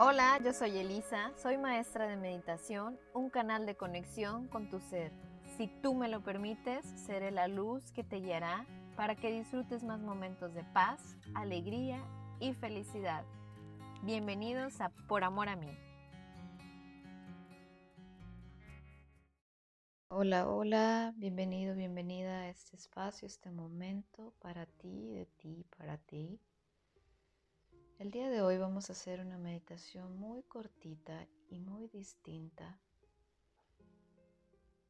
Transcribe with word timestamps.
Hola, 0.00 0.38
yo 0.44 0.52
soy 0.52 0.78
Elisa, 0.78 1.32
soy 1.34 1.58
maestra 1.58 2.06
de 2.06 2.16
meditación, 2.16 3.00
un 3.14 3.30
canal 3.30 3.66
de 3.66 3.74
conexión 3.74 4.46
con 4.46 4.70
tu 4.70 4.78
ser. 4.78 5.10
Si 5.56 5.66
tú 5.66 5.92
me 5.92 6.06
lo 6.06 6.22
permites, 6.22 6.86
seré 6.86 7.32
la 7.32 7.48
luz 7.48 7.90
que 7.90 8.04
te 8.04 8.20
guiará 8.20 8.64
para 8.94 9.16
que 9.16 9.32
disfrutes 9.32 9.82
más 9.82 9.98
momentos 9.98 10.54
de 10.54 10.62
paz, 10.62 11.16
alegría 11.34 12.00
y 12.38 12.52
felicidad. 12.52 13.24
Bienvenidos 14.04 14.80
a 14.80 14.90
Por 15.08 15.24
Amor 15.24 15.48
a 15.48 15.56
mí. 15.56 15.76
Hola, 20.10 20.48
hola, 20.48 21.12
bienvenido, 21.16 21.74
bienvenida 21.74 22.42
a 22.42 22.48
este 22.50 22.76
espacio, 22.76 23.26
este 23.26 23.50
momento 23.50 24.32
para 24.38 24.64
ti, 24.66 25.08
de 25.08 25.26
ti, 25.26 25.66
para 25.76 25.98
ti. 25.98 26.40
El 27.98 28.12
día 28.12 28.30
de 28.30 28.42
hoy 28.42 28.58
vamos 28.58 28.88
a 28.88 28.92
hacer 28.92 29.18
una 29.18 29.38
meditación 29.38 30.20
muy 30.20 30.44
cortita 30.44 31.26
y 31.50 31.58
muy 31.58 31.88
distinta. 31.88 32.78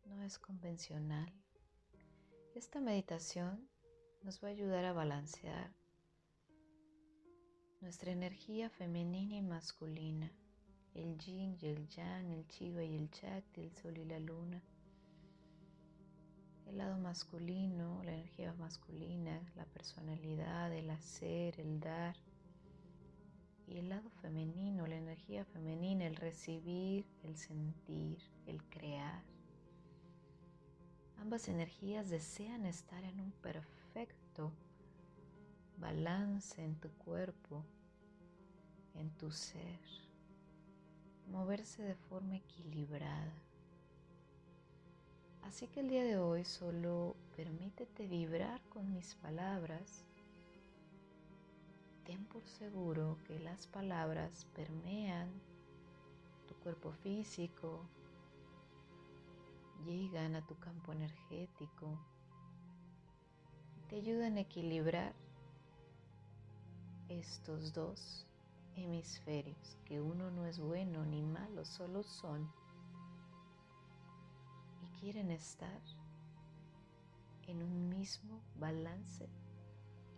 No 0.04 0.22
es 0.22 0.38
convencional. 0.38 1.32
Esta 2.54 2.82
meditación 2.82 3.66
nos 4.22 4.44
va 4.44 4.48
a 4.48 4.50
ayudar 4.50 4.84
a 4.84 4.92
balancear 4.92 5.72
nuestra 7.80 8.12
energía 8.12 8.68
femenina 8.68 9.36
y 9.36 9.42
masculina, 9.42 10.30
el 10.92 11.16
yin 11.16 11.56
y 11.62 11.66
el 11.66 11.88
yang, 11.88 12.30
el 12.30 12.46
chiva 12.46 12.84
y 12.84 12.94
el 12.94 13.10
chakti, 13.10 13.62
el 13.62 13.74
sol 13.74 13.96
y 13.96 14.04
la 14.04 14.18
luna. 14.18 14.62
El 16.66 16.76
lado 16.76 16.98
masculino, 16.98 18.02
la 18.04 18.12
energía 18.12 18.52
masculina, 18.52 19.40
la 19.56 19.64
personalidad, 19.64 20.74
el 20.74 20.90
hacer, 20.90 21.58
el 21.58 21.80
dar 21.80 22.14
y 23.70 23.78
el 23.78 23.88
lado 23.88 24.08
femenino, 24.22 24.86
la 24.86 24.96
energía 24.96 25.44
femenina, 25.44 26.06
el 26.06 26.16
recibir, 26.16 27.06
el 27.22 27.36
sentir, 27.36 28.18
el 28.46 28.62
crear. 28.64 29.22
Ambas 31.18 31.48
energías 31.48 32.08
desean 32.08 32.64
estar 32.64 33.04
en 33.04 33.20
un 33.20 33.32
perfecto 33.32 34.52
balance 35.78 36.64
en 36.64 36.76
tu 36.76 36.90
cuerpo, 36.90 37.64
en 38.94 39.10
tu 39.10 39.30
ser, 39.30 39.78
moverse 41.30 41.82
de 41.82 41.94
forma 41.94 42.36
equilibrada. 42.36 43.34
Así 45.42 45.66
que 45.68 45.80
el 45.80 45.88
día 45.88 46.04
de 46.04 46.18
hoy 46.18 46.44
solo 46.44 47.16
permítete 47.36 48.06
vibrar 48.06 48.60
con 48.68 48.92
mis 48.92 49.14
palabras 49.16 50.04
ten 52.08 52.24
por 52.24 52.42
seguro 52.46 53.18
que 53.26 53.38
las 53.38 53.66
palabras 53.66 54.46
permean 54.54 55.28
tu 56.46 56.54
cuerpo 56.54 56.90
físico, 56.90 57.86
llegan 59.84 60.34
a 60.34 60.46
tu 60.46 60.58
campo 60.58 60.92
energético, 60.92 61.98
te 63.90 63.96
ayudan 63.96 64.38
a 64.38 64.40
equilibrar 64.40 65.14
estos 67.10 67.74
dos 67.74 68.26
hemisferios, 68.74 69.76
que 69.84 70.00
uno 70.00 70.30
no 70.30 70.46
es 70.46 70.58
bueno 70.58 71.04
ni 71.04 71.20
malo, 71.20 71.66
solo 71.66 72.02
son 72.02 72.50
y 74.82 74.98
quieren 74.98 75.30
estar 75.30 75.82
en 77.48 77.62
un 77.62 77.90
mismo 77.90 78.40
balance 78.56 79.28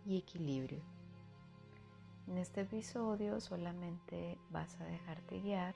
y 0.05 0.17
equilibrio. 0.17 1.00
En 2.27 2.37
este 2.37 2.61
episodio 2.61 3.41
solamente 3.41 4.37
vas 4.51 4.79
a 4.79 4.85
dejarte 4.85 5.39
guiar 5.39 5.75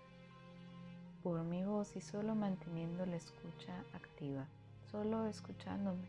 por 1.24 1.44
mi 1.44 1.64
voz 1.66 1.96
y 1.96 2.02
solo 2.02 2.36
manteniendo 2.36 3.06
la 3.06 3.16
escucha 3.16 3.84
activa, 3.94 4.48
solo 4.92 5.26
escuchándome. 5.26 6.08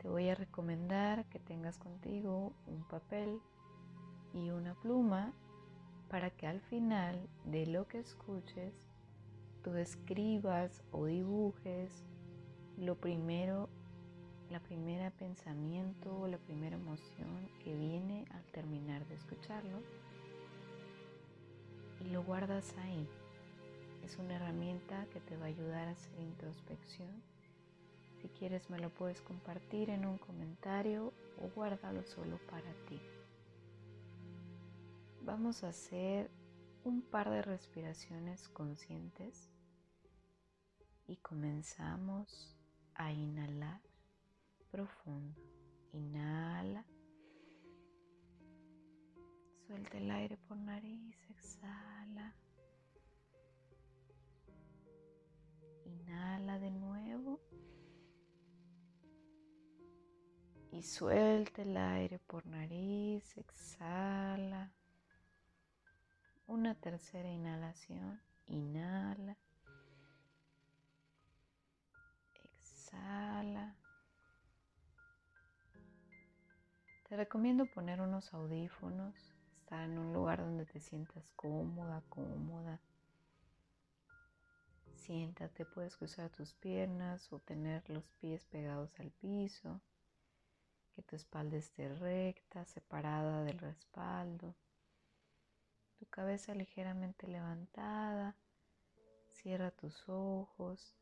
Te 0.00 0.08
voy 0.08 0.28
a 0.28 0.34
recomendar 0.34 1.26
que 1.26 1.38
tengas 1.38 1.76
contigo 1.76 2.52
un 2.66 2.84
papel 2.84 3.40
y 4.32 4.50
una 4.50 4.74
pluma 4.74 5.32
para 6.08 6.30
que 6.30 6.46
al 6.46 6.60
final 6.60 7.28
de 7.44 7.66
lo 7.66 7.88
que 7.88 7.98
escuches 7.98 8.72
tú 9.62 9.74
escribas 9.74 10.82
o 10.92 11.06
dibujes 11.06 12.04
lo 12.78 12.94
primero 12.94 13.68
la 14.50 14.58
primera 14.58 15.10
pensamiento 15.12 16.12
o 16.18 16.26
la 16.26 16.38
primera 16.38 16.76
emoción 16.76 17.48
que 17.62 17.76
viene 17.76 18.24
al 18.34 18.42
terminar 18.46 18.99
guardas 22.22 22.74
ahí. 22.78 23.08
Es 24.04 24.18
una 24.18 24.36
herramienta 24.36 25.06
que 25.12 25.20
te 25.20 25.36
va 25.36 25.44
a 25.44 25.48
ayudar 25.48 25.88
a 25.88 25.92
hacer 25.92 26.18
introspección. 26.20 27.22
Si 28.20 28.28
quieres 28.28 28.68
me 28.70 28.78
lo 28.78 28.90
puedes 28.90 29.20
compartir 29.22 29.90
en 29.90 30.04
un 30.04 30.18
comentario 30.18 31.12
o 31.40 31.48
guárdalo 31.54 32.02
solo 32.04 32.38
para 32.50 32.72
ti. 32.86 33.00
Vamos 35.22 35.64
a 35.64 35.68
hacer 35.68 36.30
un 36.84 37.02
par 37.02 37.30
de 37.30 37.42
respiraciones 37.42 38.48
conscientes 38.48 39.50
y 41.06 41.16
comenzamos 41.16 42.56
a 42.94 43.12
inhalar 43.12 43.80
profundo. 44.70 45.40
Inhala. 45.92 46.84
Suelta 49.66 49.98
el 49.98 50.10
aire 50.10 50.36
por 50.36 50.56
nariz, 50.56 51.16
exhala. 51.30 51.79
Y 60.80 60.82
suelta 60.82 61.60
el 61.60 61.76
aire 61.76 62.18
por 62.20 62.46
nariz, 62.46 63.36
exhala. 63.36 64.72
Una 66.46 66.74
tercera 66.74 67.28
inhalación. 67.28 68.18
Inhala. 68.46 69.36
Exhala. 72.44 73.76
Te 77.10 77.14
recomiendo 77.14 77.66
poner 77.66 78.00
unos 78.00 78.32
audífonos, 78.32 79.14
estar 79.58 79.84
en 79.84 79.98
un 79.98 80.14
lugar 80.14 80.38
donde 80.38 80.64
te 80.64 80.80
sientas 80.80 81.30
cómoda, 81.32 82.02
cómoda. 82.08 82.80
Siéntate, 84.94 85.66
puedes 85.66 85.98
cruzar 85.98 86.30
tus 86.30 86.54
piernas 86.54 87.30
o 87.34 87.38
tener 87.38 87.86
los 87.90 88.08
pies 88.22 88.46
pegados 88.46 88.98
al 88.98 89.10
piso, 89.10 89.82
tu 91.02 91.16
espalda 91.16 91.56
esté 91.56 91.88
recta, 91.88 92.64
separada 92.64 93.44
del 93.44 93.58
respaldo, 93.58 94.54
tu 95.98 96.06
cabeza 96.06 96.54
ligeramente 96.54 97.26
levantada, 97.26 98.36
cierra 99.32 99.70
tus 99.70 100.08
ojos 100.08 100.96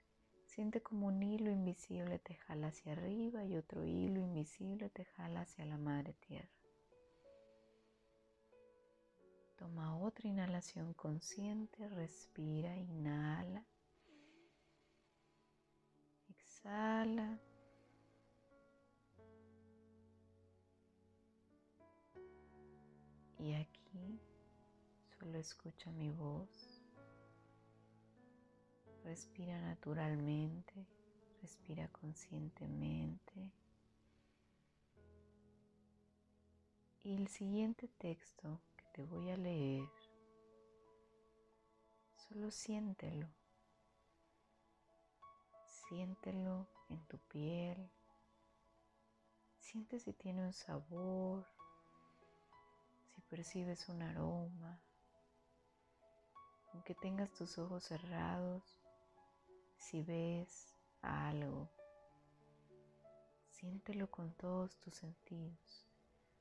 Siente 0.48 0.80
como 0.82 1.06
un 1.08 1.22
hilo 1.22 1.50
invisible 1.50 2.18
te 2.18 2.34
jala 2.34 2.68
hacia 2.68 2.92
arriba 2.92 3.44
y 3.44 3.56
otro 3.56 3.84
hilo 3.84 4.18
invisible 4.18 4.88
te 4.88 5.04
jala 5.04 5.42
hacia 5.42 5.66
la 5.66 5.76
madre 5.76 6.14
tierra. 6.14 6.48
Toma 9.56 9.98
otra 9.98 10.26
inhalación 10.26 10.94
consciente, 10.94 11.86
respira, 11.90 12.74
inhala, 12.76 13.62
solo 25.28 25.40
escucha 25.40 25.90
mi 25.92 26.10
voz. 26.10 26.82
Respira 29.04 29.60
naturalmente, 29.60 30.86
respira 31.42 31.86
conscientemente. 31.88 33.52
Y 37.02 37.14
el 37.14 37.28
siguiente 37.28 37.88
texto 37.98 38.58
que 38.78 38.84
te 38.94 39.02
voy 39.02 39.28
a 39.28 39.36
leer, 39.36 39.86
solo 42.16 42.50
siéntelo. 42.50 43.28
Siéntelo 45.66 46.66
en 46.88 47.06
tu 47.06 47.18
piel. 47.18 47.90
Siente 49.58 50.00
si 50.00 50.14
tiene 50.14 50.46
un 50.46 50.54
sabor, 50.54 51.46
si 53.14 53.20
percibes 53.28 53.90
un 53.90 54.00
aroma. 54.00 54.80
Aunque 56.72 56.94
tengas 56.94 57.30
tus 57.32 57.58
ojos 57.58 57.84
cerrados, 57.84 58.62
si 59.76 60.02
ves 60.02 60.74
algo, 61.02 61.68
siéntelo 63.50 64.10
con 64.10 64.32
todos 64.34 64.76
tus 64.78 64.94
sentidos. 64.94 65.86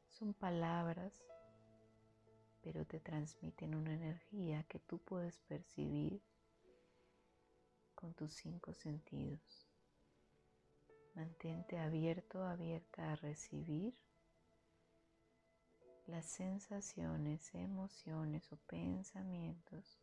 Son 0.10 0.34
palabras, 0.34 1.24
pero 2.62 2.86
te 2.86 3.00
transmiten 3.00 3.76
una 3.76 3.94
energía 3.94 4.64
que 4.64 4.80
tú 4.80 5.00
puedes 5.00 5.38
percibir 5.40 6.22
con 7.96 8.14
tus 8.14 8.34
cinco 8.34 8.74
sentidos. 8.74 9.68
Mantente 11.16 11.80
abierto, 11.80 12.44
abierta 12.44 13.12
a 13.12 13.16
recibir 13.16 13.96
las 16.06 16.26
sensaciones, 16.26 17.54
emociones 17.56 18.52
o 18.52 18.58
pensamientos 18.58 20.00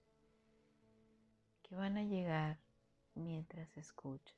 que 1.64 1.74
van 1.74 1.96
a 1.96 2.04
llegar 2.04 2.58
mientras 3.14 3.76
escuchas. 3.76 4.36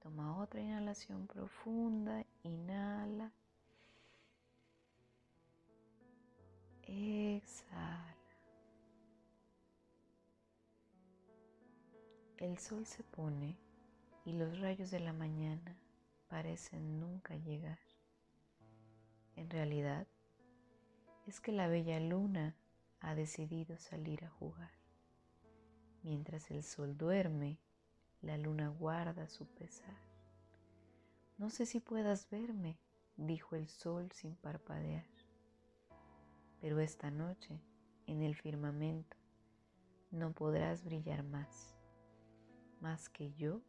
Toma 0.00 0.40
otra 0.40 0.60
inhalación 0.60 1.26
profunda, 1.26 2.24
inhala. 2.44 3.32
Exhala. 6.84 8.16
El 12.36 12.58
sol 12.58 12.86
se 12.86 13.02
pone 13.02 13.56
y 14.24 14.32
los 14.32 14.60
rayos 14.60 14.90
de 14.90 15.00
la 15.00 15.12
mañana 15.12 15.76
parecen 16.28 17.00
nunca 17.00 17.34
llegar. 17.36 17.78
En 19.34 19.50
realidad, 19.50 20.06
es 21.26 21.40
que 21.40 21.50
la 21.50 21.66
bella 21.66 21.98
luna 21.98 22.54
ha 23.00 23.14
decidido 23.14 23.78
salir 23.78 24.24
a 24.24 24.30
jugar. 24.30 24.85
Mientras 26.06 26.52
el 26.52 26.62
sol 26.62 26.96
duerme, 26.96 27.58
la 28.22 28.38
luna 28.38 28.68
guarda 28.68 29.26
su 29.26 29.44
pesar. 29.44 29.96
No 31.36 31.50
sé 31.50 31.66
si 31.66 31.80
puedas 31.80 32.30
verme, 32.30 32.78
dijo 33.16 33.56
el 33.56 33.66
sol 33.66 34.12
sin 34.12 34.36
parpadear. 34.36 35.04
Pero 36.60 36.78
esta 36.78 37.10
noche, 37.10 37.60
en 38.06 38.22
el 38.22 38.36
firmamento, 38.36 39.16
no 40.12 40.30
podrás 40.30 40.84
brillar 40.84 41.24
más. 41.24 41.74
Más 42.80 43.08
que 43.08 43.32
yo, 43.32 43.60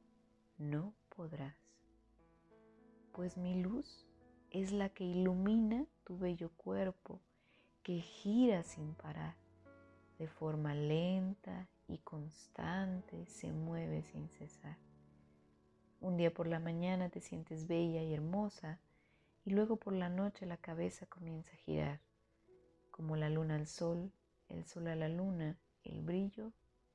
no 0.60 0.94
podrás. 1.16 1.58
Pues 3.14 3.36
mi 3.36 3.64
luz 3.64 4.06
es 4.52 4.72
la 4.72 4.90
que 4.90 5.06
ilumina 5.06 5.88
tu 6.04 6.20
bello 6.20 6.52
cuerpo, 6.52 7.20
que 7.82 8.00
gira 8.00 8.62
sin 8.62 8.94
parar, 8.94 9.36
de 10.18 10.28
forma 10.28 10.74
lenta 10.74 11.68
y 11.88 12.00
constante 12.00 13.26
se 13.28 13.52
mueve 13.52 14.02
sin 14.02 14.30
cesar. 14.30 14.78
Un 16.02 16.18
día 16.18 16.34
por 16.34 16.48
la 16.48 16.60
mañana 16.60 17.10
te 17.10 17.22
sientes 17.22 17.68
bella 17.68 18.04
y 18.04 18.14
hermosa 18.14 18.80
y 19.46 19.52
luego 19.52 19.78
por 19.78 19.94
la 19.94 20.10
noche 20.10 20.46
la 20.46 20.58
cabeza 20.58 21.06
comienza 21.06 21.52
a 21.54 21.58
girar, 21.58 22.02
como 22.92 23.16
la 23.16 23.30
luna 23.30 23.56
al 23.56 23.68
sol, 23.68 24.12
el 24.50 24.66
sol 24.66 24.88
a 24.88 24.96
la 24.96 25.10
luna, 25.10 25.58
el 25.84 26.02
brillo 26.02 26.52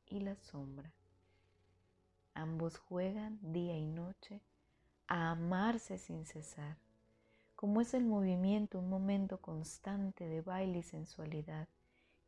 y 0.07 0.21
la 0.21 0.37
sombra. 0.37 0.93
Ambos 2.35 2.79
juegan 2.79 3.39
día 3.43 3.77
y 3.77 3.87
noche 3.87 4.41
a 5.07 5.31
amarse 5.31 5.99
sin 5.99 6.27
cesar, 6.27 6.77
como 7.57 7.81
es 7.81 7.95
el 7.95 8.05
movimiento 8.05 8.79
un 8.79 8.89
momento 8.89 9.39
constante 9.41 10.27
de 10.27 10.41
baile 10.41 10.79
y 10.79 10.83
sensualidad 10.83 11.69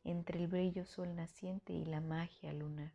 entre 0.05 0.39
el 0.39 0.47
brillo 0.47 0.85
sol 0.85 1.13
naciente 1.15 1.73
y 1.73 1.83
la 1.83 1.99
magia 1.99 2.53
lunar, 2.53 2.93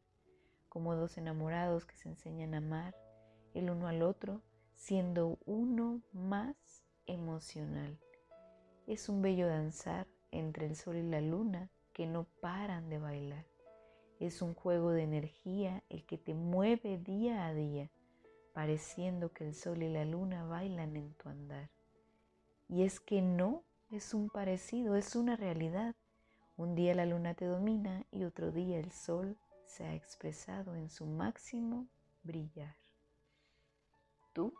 como 0.70 0.94
dos 0.94 1.18
enamorados 1.18 1.84
que 1.84 1.96
se 1.96 2.08
enseñan 2.08 2.54
a 2.54 2.58
amar 2.58 2.96
el 3.52 3.68
uno 3.68 3.88
al 3.88 4.02
otro, 4.02 4.42
siendo 4.74 5.38
uno 5.44 6.00
más 6.12 6.56
emocional. 7.06 7.98
Es 8.86 9.08
un 9.08 9.22
bello 9.22 9.46
danzar 9.46 10.06
entre 10.30 10.66
el 10.66 10.76
sol 10.76 10.96
y 10.96 11.02
la 11.02 11.20
luna 11.20 11.70
que 11.92 12.06
no 12.06 12.24
paran 12.40 12.88
de 12.88 12.98
bailar. 12.98 13.46
Es 14.20 14.42
un 14.42 14.54
juego 14.54 14.90
de 14.92 15.02
energía 15.02 15.82
el 15.88 16.04
que 16.06 16.18
te 16.18 16.34
mueve 16.34 16.98
día 16.98 17.46
a 17.46 17.54
día, 17.54 17.90
pareciendo 18.52 19.32
que 19.32 19.48
el 19.48 19.54
sol 19.54 19.82
y 19.82 19.88
la 19.88 20.04
luna 20.04 20.44
bailan 20.44 20.96
en 20.96 21.14
tu 21.14 21.28
andar. 21.28 21.70
Y 22.68 22.82
es 22.82 23.00
que 23.00 23.22
no 23.22 23.64
es 23.90 24.14
un 24.14 24.30
parecido, 24.30 24.94
es 24.94 25.16
una 25.16 25.36
realidad. 25.36 25.96
Un 26.60 26.74
día 26.74 26.94
la 26.94 27.06
luna 27.06 27.32
te 27.32 27.46
domina 27.46 28.04
y 28.12 28.24
otro 28.24 28.52
día 28.52 28.78
el 28.78 28.92
sol 28.92 29.38
se 29.64 29.86
ha 29.86 29.94
expresado 29.94 30.74
en 30.74 30.90
su 30.90 31.06
máximo 31.06 31.86
brillar. 32.22 32.76
Tú 34.34 34.52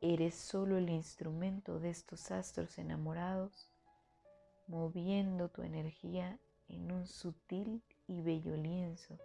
eres 0.00 0.36
solo 0.36 0.78
el 0.78 0.88
instrumento 0.88 1.80
de 1.80 1.90
estos 1.90 2.30
astros 2.30 2.78
enamorados, 2.78 3.72
moviendo 4.68 5.48
tu 5.48 5.62
energía 5.62 6.38
en 6.68 6.92
un 6.92 7.08
sutil 7.08 7.82
y 8.06 8.22
bello 8.22 8.56
lienzo 8.56 9.18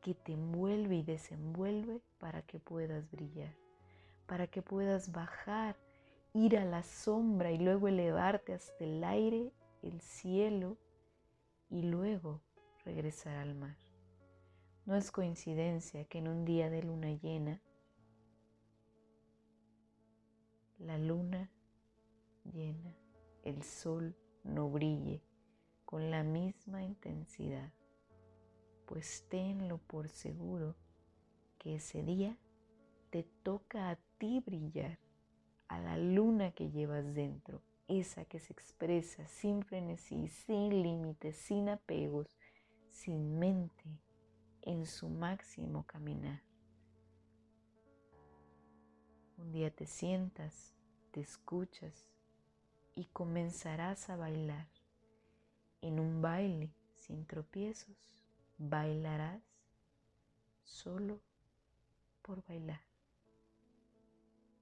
que 0.00 0.14
te 0.14 0.34
envuelve 0.34 0.98
y 0.98 1.02
desenvuelve 1.02 2.00
para 2.20 2.42
que 2.42 2.60
puedas 2.60 3.10
brillar, 3.10 3.56
para 4.26 4.46
que 4.46 4.62
puedas 4.62 5.10
bajar, 5.10 5.74
ir 6.32 6.56
a 6.56 6.64
la 6.64 6.84
sombra 6.84 7.50
y 7.50 7.58
luego 7.58 7.88
elevarte 7.88 8.54
hasta 8.54 8.84
el 8.84 9.02
aire, 9.02 9.50
el 9.82 10.00
cielo 10.00 10.76
y 11.70 11.82
luego 11.82 12.40
regresar 12.84 13.36
al 13.36 13.54
mar. 13.54 13.76
No 14.86 14.96
es 14.96 15.10
coincidencia 15.10 16.04
que 16.04 16.18
en 16.18 16.28
un 16.28 16.44
día 16.44 16.70
de 16.70 16.82
luna 16.82 17.12
llena, 17.12 17.60
la 20.78 20.96
luna 20.96 21.50
llena, 22.44 22.96
el 23.42 23.62
sol 23.62 24.16
no 24.44 24.70
brille 24.70 25.22
con 25.84 26.10
la 26.10 26.22
misma 26.22 26.82
intensidad, 26.82 27.72
pues 28.86 29.26
tenlo 29.28 29.78
por 29.78 30.08
seguro 30.08 30.74
que 31.58 31.76
ese 31.76 32.02
día 32.02 32.38
te 33.10 33.24
toca 33.42 33.90
a 33.90 33.96
ti 34.18 34.40
brillar, 34.40 34.98
a 35.68 35.80
la 35.80 35.98
luna 35.98 36.52
que 36.52 36.70
llevas 36.70 37.14
dentro 37.14 37.62
esa 37.88 38.24
que 38.26 38.38
se 38.38 38.52
expresa 38.52 39.26
sin 39.26 39.62
frenesí, 39.64 40.28
sin 40.28 40.82
límites, 40.82 41.36
sin 41.36 41.68
apegos, 41.68 42.38
sin 42.88 43.38
mente, 43.38 43.84
en 44.62 44.86
su 44.86 45.08
máximo 45.08 45.84
caminar. 45.86 46.42
Un 49.38 49.52
día 49.52 49.70
te 49.70 49.86
sientas, 49.86 50.74
te 51.10 51.20
escuchas 51.20 52.12
y 52.94 53.06
comenzarás 53.06 54.10
a 54.10 54.16
bailar. 54.16 54.68
En 55.80 56.00
un 56.00 56.20
baile 56.20 56.70
sin 56.94 57.24
tropiezos, 57.24 57.96
bailarás 58.58 59.42
solo 60.64 61.20
por 62.22 62.44
bailar. 62.46 62.80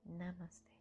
Namaste. 0.04 0.75